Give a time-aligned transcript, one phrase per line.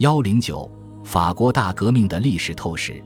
[0.00, 0.66] 幺零九，
[1.04, 3.04] 法国大革命的历史透视。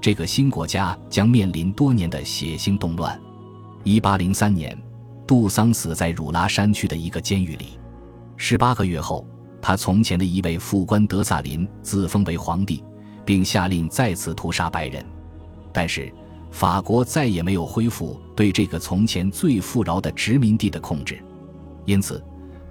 [0.00, 3.16] 这个新国家将面临多年的血腥动乱。
[3.84, 4.76] 一八零三年，
[5.24, 7.78] 杜桑死在汝拉山区的一个监狱里。
[8.36, 9.24] 十八个月后，
[9.60, 12.82] 他从前的一位副官德萨林自封为皇帝，
[13.24, 15.06] 并下令再次屠杀白人。
[15.72, 16.12] 但是，
[16.50, 21.22] 法国再也没有恢复对这个从前最富饶的殖民地的控制。
[21.84, 22.20] 因此，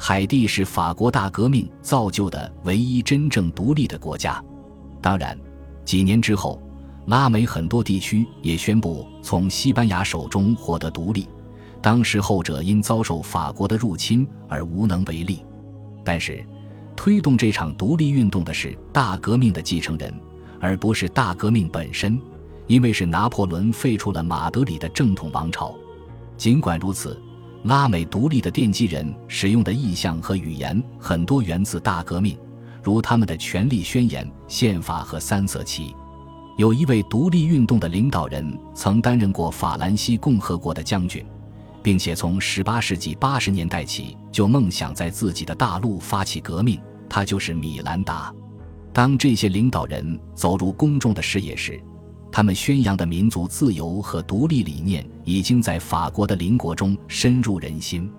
[0.03, 4.43] 海地是法国大革命造就的唯一真正独立的国家。
[4.99, 5.37] 当然，
[5.85, 6.59] 几年之后。
[7.07, 11.27] 拉美很多地区也宣布从西班牙手中获得独立，
[11.81, 15.43] 当时后者因遭受法国的入侵而无能为力。
[16.05, 16.45] 但是，
[16.95, 20.13] 推动这场独立运动的是大革命的继承人，
[20.59, 22.21] 而不是大革命本身，
[22.67, 25.73] 因为是拿破仑废除了马德里的正统王朝。
[26.37, 27.19] 尽管如此，
[27.63, 32.35] 拉美独立的奠基人使用的意象和语言很多源自大革命，
[32.81, 35.95] 如他们的权利宣言、宪法和三色旗。
[36.57, 41.23] 有一位独立运动的领导人曾担任过法兰西共和国的将军，
[41.83, 46.79] 并且从18世纪80年代起就梦想在自己的大陆发起革命。
[47.07, 48.33] 他就是米兰达。
[48.91, 51.81] 当这些领导人走入公众的视野时，
[52.31, 58.09] 他们宣扬的民族自由和独立理念已经在法国的邻国中深入人心。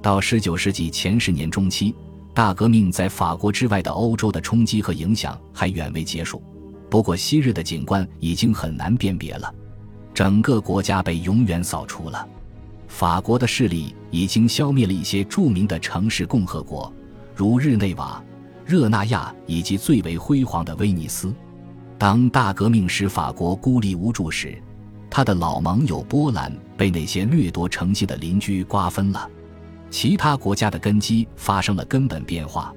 [0.00, 1.94] 到19世纪前十年中期，
[2.32, 6.42] 大革命在法国之外的欧洲的冲击和影响还远未结束。
[6.88, 9.54] 不过，昔日的景观已经很难辨别了，
[10.14, 12.26] 整个国家被永远扫除了。
[12.88, 16.92] 法国的势力已经消灭了一些著名的城市共和国，
[17.36, 18.20] 如日内瓦、
[18.64, 21.32] 热那亚以及最为辉煌的威尼斯。
[22.00, 24.56] 当大革命使法国孤立无助时，
[25.10, 29.28] 他的老盟友波兰被那些掠夺成性的邻居瓜分了。
[29.90, 32.72] 其他国家的根基发生了根本变化，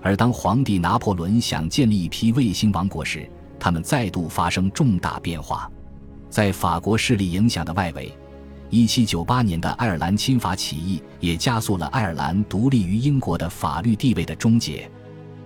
[0.00, 3.28] 而当皇帝拿破仑想建立一批卫星王国时，
[3.60, 5.70] 他们再度发生重大变化，
[6.30, 8.10] 在法国势力影响的外围
[8.70, 14.90] ，1798年的爱尔兰侵华起义也加速了爱尔兰独立于英国的法律地位的终结。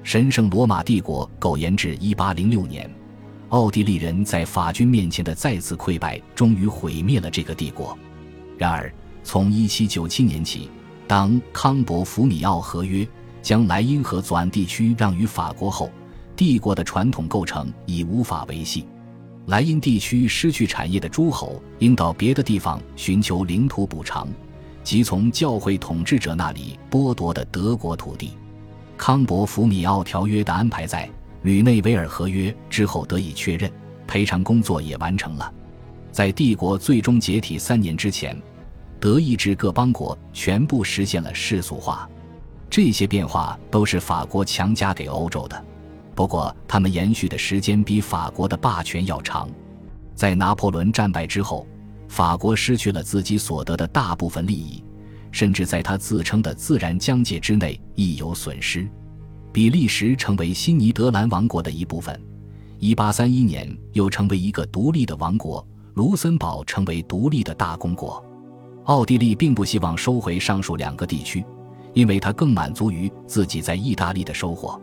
[0.04, 2.88] 神圣罗马帝国苟延至1806年，
[3.50, 7.96] 奥地利人在法军面前的再次溃败，终于毁灭了这个帝国。
[8.58, 8.92] 然而，
[9.22, 10.68] 从1797年起，
[11.06, 13.06] 当康伯福米奥合约
[13.42, 15.90] 将莱茵河左岸地区让与法国后，
[16.34, 18.84] 帝国的传统构成已无法维系，
[19.46, 24.28] 莱茵地区失去产业的诸侯应到别的地方寻求领土补偿，
[24.82, 28.32] 即从教会统治者那里剥夺的德国土地。
[28.96, 31.08] 康伯福米奥条约的安排在
[31.46, 33.70] 吕内维尔合约之后得以确认，
[34.04, 35.54] 赔偿工作也完成了。
[36.10, 38.36] 在帝国最终解体三年之前，
[38.98, 42.10] 德意志各邦国全部实现了世俗化。
[42.68, 45.64] 这些变化都是法国强加给欧洲的。
[46.16, 49.48] 不过，他们延续的时间比法国的霸权要长。
[50.16, 51.64] 在拿破仑战败之后，
[52.08, 54.82] 法国失去了自己所得的大部分利益，
[55.30, 58.88] 甚至在他自称的自然疆界之内亦有损失。
[59.56, 62.14] 比利时成为新尼德兰王国的一部分
[62.78, 65.66] ，1831年又成为一个独立的王国。
[65.94, 68.22] 卢森堡成为独立的大公国。
[68.84, 71.42] 奥地利并不希望收回上述两个地区，
[71.94, 74.78] 因为他更满足于自己在意大利的收获。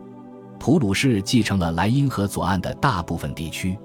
[0.58, 3.78] 普鲁士继承了莱茵河左岸的大部分地区，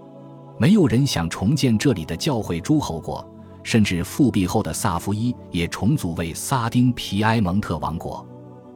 [0.58, 3.24] 没有人想重建这里的教会诸侯国，
[3.62, 8.28] 甚至复辟后的萨伏伊也重组为萨丁皮埃蒙特王国。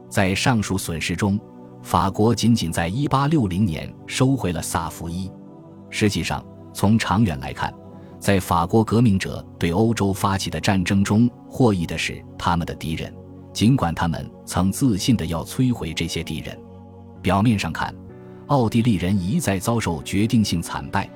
[0.08, 1.36] 在上述损失中，
[1.84, 5.30] 法国仅仅在1860年收回了萨伏伊。
[5.90, 7.72] 实际上，从长远来看，
[8.18, 13.14] 在法国革命者对欧洲发起的战争中获益的是他们的敌人，
[13.52, 16.58] 尽管他们曾自信地要摧毁这些敌人。
[17.20, 17.94] 表面上看，
[18.46, 21.06] 奥地利人一再遭受决定性惨败，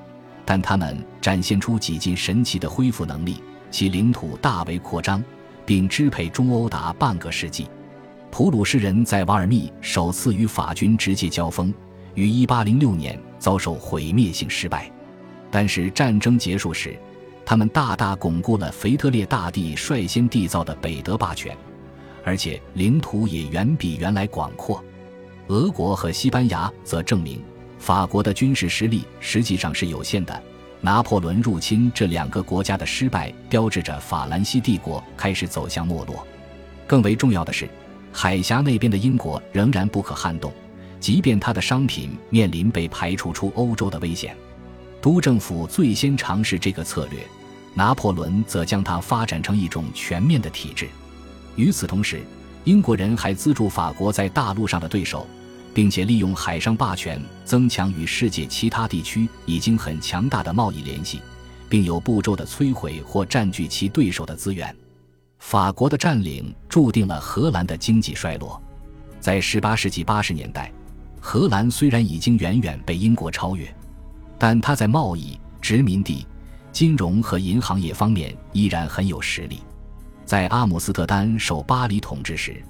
[0.45, 5.23] 但他们展现出几近神奇的恢复能力，其领土大为扩张，
[5.65, 7.67] 并支配中欧达半个世纪。
[8.31, 11.73] 普鲁士人在瓦尔密首次与法军直接交锋，
[12.13, 14.89] 于1806年遭受毁灭性失败。
[15.51, 16.97] 但是战争结束时，
[17.45, 21.57] 他们大大巩固了腓特烈大帝率先缔造的北德霸权，
[22.23, 24.83] 而且领土也远比原来广阔。
[25.47, 27.41] 俄国和西班牙则证明，
[27.79, 30.43] 法国的军事实力实际上是有限的。
[30.81, 36.25] 拿破仑入侵这两个国家的失败，标志着法兰西帝国开始走向没落。
[36.87, 37.67] 更为重要的是，
[38.11, 40.51] 海峡那边的英国仍然不可撼动，
[40.99, 44.35] 即便他的商品面临被排除出欧洲的危险。
[45.01, 47.19] 督政府最先尝试这个策略，
[47.73, 50.87] 拿破仑则将它发展成一种全面的体制。
[51.55, 52.21] 与此同时，
[52.63, 55.25] 英国人还资助法国在大陆上的对手。
[55.71, 61.21] 并且利用海上霸权增强与世界其他地区已经很强大的贸易联系，
[61.69, 64.75] 并有步骤的摧毁或占据其对手的资源。
[65.39, 68.61] 法国的占领注定了荷兰的经济衰落。
[69.19, 70.71] 在18世纪80年代，
[71.19, 73.73] 荷兰虽然已经远远被英国超越，
[74.37, 76.25] 但它在贸易、殖民地、
[76.71, 79.61] 金融和银行业方面依然很有实力。
[80.23, 82.61] 在阿姆斯特丹受巴黎统治时，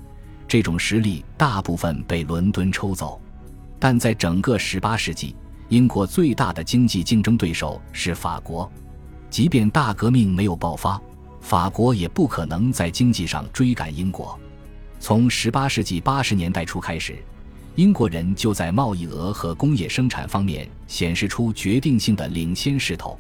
[0.48, 3.20] 这种实力大部分被伦敦抽走。
[3.78, 5.36] 但在整个18世纪，
[5.68, 8.72] 英国最大的经济竞争对手是法国。
[9.30, 11.00] 即便大革命没有爆发，
[11.42, 14.38] 法国也不可能在经济上追赶英国。
[15.00, 17.18] 从18世纪80年代初开始，
[17.76, 23.18] 英国人就在贸易额和工业生产方面显示出决定性的领先势头。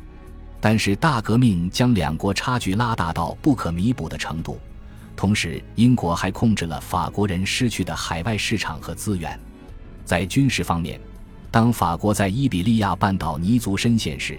[0.62, 4.60] 但是大革命将两国差距拉大到不可弥补的程度，
[5.16, 9.40] 同时英国还控制了法国人失去的海外市场和资源。
[10.04, 11.00] 在军事方面，
[11.50, 14.38] 当法国在伊比利亚半岛泥足深陷时，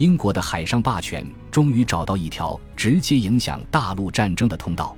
[0.00, 4.96] 英国的海上霸权终于找到一条直接影响大陆战争的通道。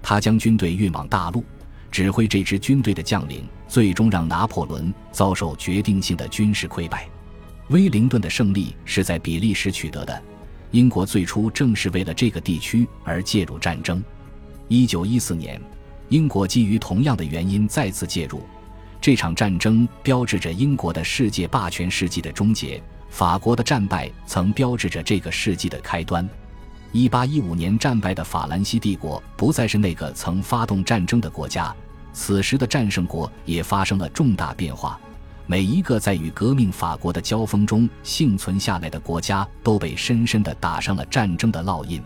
[0.00, 1.44] 他将军队运往大陆，
[1.90, 7.08] 指挥这支军队的将领最终让拿破仑遭受决定性的军事溃败。
[7.70, 10.22] 威灵顿的胜利是在比利时取得的。
[10.70, 14.00] 英国最初正是为了这个地区而介入战争。
[14.68, 15.60] 一九一四年，
[16.08, 18.46] 英国基于同样的原因再次介入。
[19.00, 22.82] 这场战争标志着英国的世界霸权世纪的终结。
[23.08, 26.28] 法国的战败曾标志着这个世纪的开端。
[26.92, 31.74] 一八一五年战败的法兰西帝国不再是那个曾发动战争的国家。
[32.12, 34.98] 此时的战胜国也发生了重大变化。
[35.46, 42.02] 每一个在与革命法国的交锋中幸存下来的国家，都被深深地打上了战争的烙印。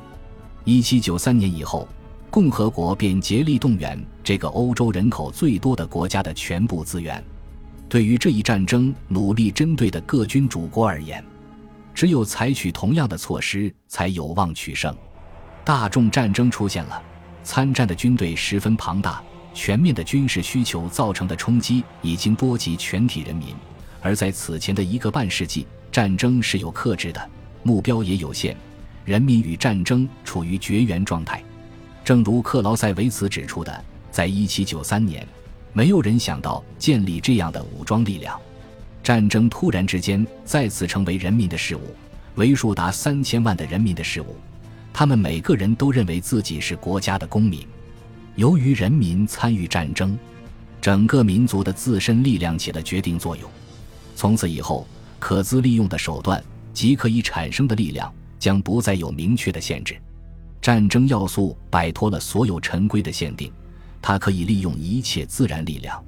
[0.64, 1.88] 一七九三年以后，
[2.30, 7.22] 共和国便竭力动员这个欧洲人口最多的国家的全部资源。
[7.88, 11.24] 对于这一战争努力针对的各军主国而言，
[11.92, 14.96] 只有采取同样的措施，才有望取胜。
[15.64, 17.02] 大众战争出现了，
[17.42, 19.20] 参战的军队十分庞大。
[19.52, 23.48] 全面的军事需求造成的冲击已经波及全体人民，
[24.00, 27.30] 而在此前的一个半世纪，战争是有克制的，
[27.64, 28.56] 目标也有限，
[29.04, 31.42] 人民与战争处于绝缘状态。
[32.10, 35.24] 正如克劳塞维茨指出的，在1793年，
[35.72, 38.36] 没有人想到建立这样的武装力量，
[39.00, 41.94] 战争突然之间再次成为人民的事物，
[42.34, 44.34] 为数达三千万的人民的事物，
[44.92, 47.64] 他们每个人都认为自己是国家的公民。
[48.34, 50.18] 由于人民参与战争，
[50.80, 53.48] 整个民族的自身力量起了决定作用。
[54.16, 54.84] 从此以后，
[55.20, 56.42] 可资利用的手段
[56.74, 59.96] 及可以产生的力量将不再有明确的限制。
[60.60, 63.52] 战争要素摆脱了所有陈规的限定，
[64.02, 66.02] 它可以利用一切自然力量。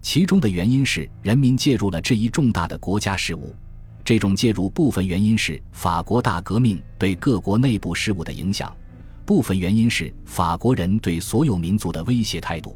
[0.00, 3.54] 其中的原因是人民介入了这一重大的国家事务。
[4.04, 8.74] 这种介入部分原因是法国大革命对各国内部事务的影响。
[9.26, 12.74] 部分原因是法国人对所有民族的威胁态度，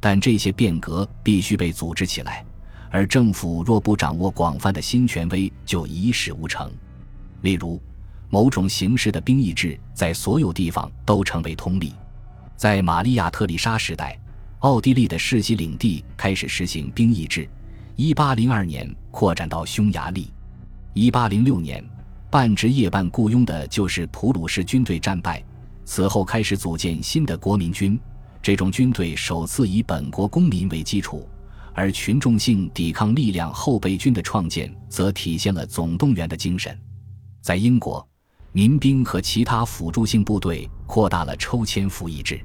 [0.00, 2.42] 但这些变革必须被组织起来，
[2.90, 6.72] 而政府若不掌握广泛的新权威，就一事无成。
[7.42, 7.78] 例如，
[8.32, 11.92] 某种形式的兵役制在所有地方都成为通例。
[12.56, 14.18] 在玛利亚特丽莎时代，
[14.60, 17.46] 奥地利的世袭领地开始实行兵役制。
[17.94, 20.32] 一八零二年扩展到匈牙利。
[20.94, 21.84] 一八零六年，
[22.30, 25.44] 半职业半雇佣的就是普鲁士军队战败。
[25.84, 28.00] 此后开始组建新的国民军，
[28.40, 31.28] 这种军队首次以本国公民为基础，
[31.74, 36.74] 而群众性抵抗力量后备军的创建则体现了总动员的精神。
[37.42, 38.08] 在英国，
[38.54, 42.38] 民兵和其他辅助性部队扩大了抽签服役制。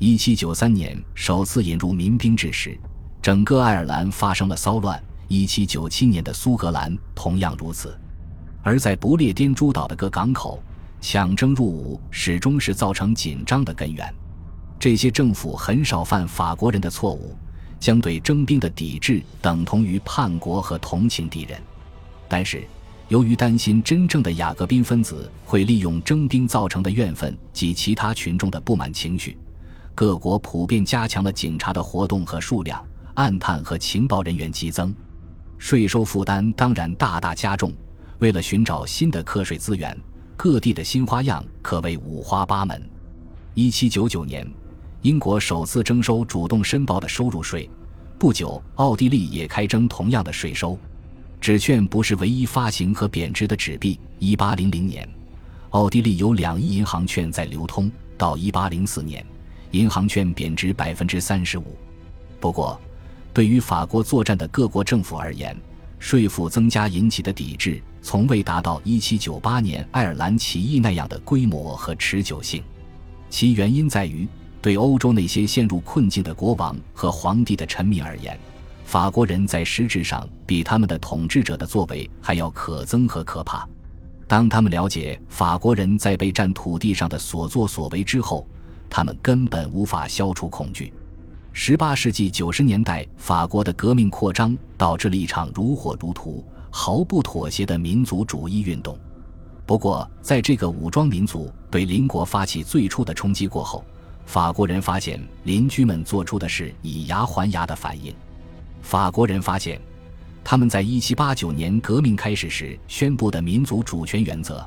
[0.00, 2.76] 1793年首次引入民兵制时，
[3.22, 7.96] 整个爱尔兰发生了骚乱；1797年的苏格兰同样如此，
[8.62, 10.62] 而在不列颠诸岛的各港口。
[11.00, 14.12] 抢征入伍始终是造成紧张的根源。
[14.80, 17.36] 这些政府很少犯法国人的错误，
[17.78, 21.60] 将对征兵的抵制等同于叛国和同情敌人。
[22.26, 22.66] 但是，
[23.08, 29.38] 由于担心真正的雅各宾分子会利用征兵造成的怨愤及其他群众的不满情绪，
[29.94, 32.84] 各国普遍加强了警察的活动和数量，
[33.14, 34.94] 暗探和情报人员激增，
[35.56, 37.72] 税收负担当然大大加重。
[38.18, 39.96] 为了寻找新的课税资源。
[40.38, 42.90] 各地的新花样可谓五花八门。
[43.54, 44.46] 一七九九年，
[45.00, 47.68] 英国首次征收主动申报的收入税。
[48.18, 50.78] 不久，奥地利也开征同样的税收。
[51.46, 54.00] 纸券不是唯一发行和贬值的纸币。
[54.18, 55.08] 一八零零年，
[55.70, 57.88] 奥地利有两亿银行券在流通。
[58.18, 59.24] 到一八零四年，
[59.70, 61.78] 银行券贬值百分之三十五。
[62.40, 62.80] 不过，
[63.32, 65.56] 对于法国作战的各国政府而言，
[66.00, 72.60] 税负增加引起的抵制从未达到1798年爱尔兰起义那样的规模和持久性。
[73.30, 74.26] 其原因在于，
[74.60, 78.36] 对欧洲那些陷入困境的国王和皇帝的臣民而言，
[78.86, 83.68] 法国人在实质上比他们的统治者的作为还要可憎和可怕。
[84.28, 88.46] 当他们了解法国人在被占土地上的所作所为之后，
[88.88, 90.92] 他们根本无法消除恐惧。
[91.52, 98.96] 十八世纪九十年代，法国的革命扩张导致了一场如火如荼、毫不妥协的民族主义运动。
[99.66, 103.84] 不过，在这个武装民族对邻国发起最初的冲击过后，
[104.26, 108.14] 法国人发现邻居们做出的是以牙还牙的反应。
[108.86, 109.80] 法国人发现。
[110.44, 114.64] 他们在一七八九年革命开始时宣布的民族主权原则，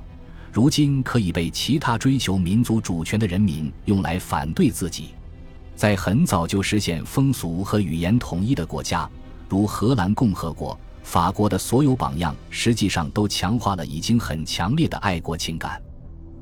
[0.52, 5.12] 如今可以被其他追求民族主权的人民用来反对自己。
[5.74, 9.10] 在很早就实现风俗和语言统一的国家，
[9.48, 15.82] 如荷兰共和国、法国的所有榜样，实际上都强化了已经很强烈的爱国情感。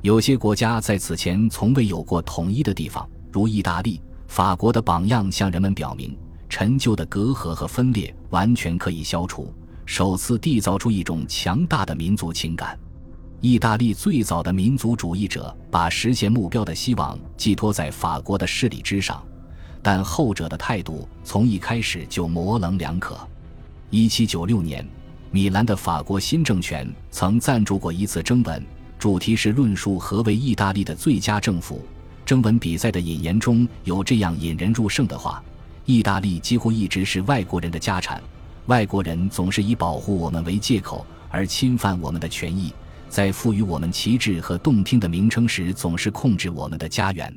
[0.02, 6.18] 有些国家在此前从未有过统一的地方，如意大利，法国的榜样向人们表明。
[6.50, 9.54] 陈旧的隔阂和分裂完全可以消除，
[9.86, 12.78] 首次缔造出一种强大的民族情感。
[13.40, 19.24] 意大利最早的民族主义者把实现目标的希望寄托在法国的势力之上，
[19.84, 23.16] 但后者的态度从一开始就模棱两可。
[23.92, 24.84] 一七九六年，
[25.30, 28.66] 米兰的法国新政权曾赞助过一次征文，
[28.98, 31.86] 主题是论述何为意大利的最佳政府。
[32.26, 35.44] 征文比赛的引言中有这样引人入胜的话。
[35.88, 38.22] 意大利几乎一直是外国人的家产，
[38.66, 42.74] 外国人总是以保护我们为借口而侵犯我们的权益，
[43.08, 47.34] 在赋予我们旗帜和动听的名称时，总是控制我们的家园。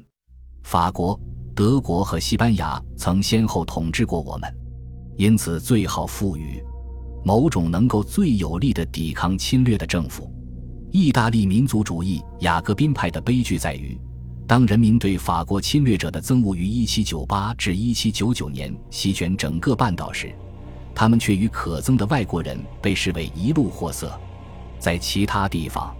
[0.65, 1.19] 法国、
[1.55, 4.53] 德国和西班牙曾先后统治过我们，
[5.17, 6.61] 因此最好赋予
[7.25, 10.29] 某种能够最有力的抵抗侵略的政府。
[10.91, 13.97] 意大利民族主义雅各宾派的悲剧在于。
[14.51, 20.35] 当人民对法国侵略者的憎恶于1798至1799年席卷整个半岛时，
[20.93, 24.13] 他们却与可憎的外国人被视为一路货色。
[24.81, 25.95] 在其他地方，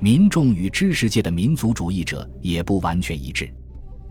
[0.00, 3.52] 民众与知识界的民族主义者也不完全一致。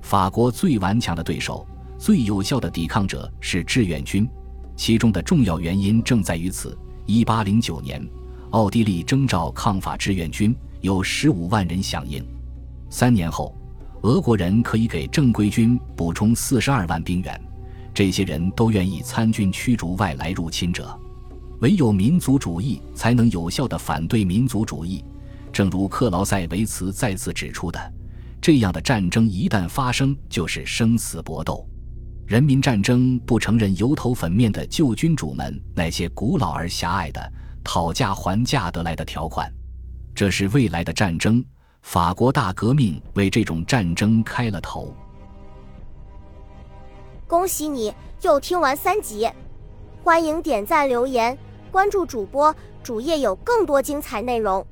[0.04, 1.66] 法国最顽强的对手、
[1.98, 4.30] 最有效的抵抗者是志愿军，
[4.76, 6.78] 其中的重要原因正在于此。
[7.08, 8.08] 1809年，
[8.52, 12.24] 奥地利征召抗法志愿军，有15万人响应。
[12.88, 13.58] 三年后。
[14.02, 17.40] 俄国人可以给正规军补充四十二万兵员，
[17.94, 21.00] 这些人都愿意参军驱逐外来入侵者。
[21.60, 25.06] 唯有民族主义才能有效地反对民族主义。
[25.54, 27.94] 正如克劳塞维茨再次指出的，
[28.42, 31.68] 这样的战争一旦发生，就是生死搏斗。
[32.26, 37.32] 人民战争不承认油头粉面的旧君主们那些古老而狭隘的
[37.64, 39.52] 讨价还价得来的条款，
[40.16, 41.46] 这是未来的战争。
[41.82, 44.94] 法国大革命为这种战争开了头。
[47.28, 49.30] 恭喜你又听完三集，
[50.04, 51.38] 欢迎点赞、留言、
[51.72, 54.66] 关注主播，主页有更多精彩内容。